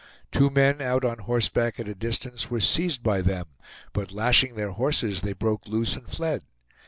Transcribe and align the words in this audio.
Two 0.31 0.49
men, 0.49 0.81
out 0.81 1.05
on 1.05 1.19
horseback 1.19 1.79
at 1.79 1.87
a 1.87 1.93
distance, 1.93 2.49
were 2.49 2.59
seized 2.59 3.03
by 3.03 3.21
them, 3.21 3.45
but 3.93 4.11
lashing 4.11 4.55
their 4.55 4.71
horses, 4.71 5.21
they 5.21 5.33
broke 5.33 5.67
loose 5.67 5.95
and 5.95 6.07
fled. 6.07 6.41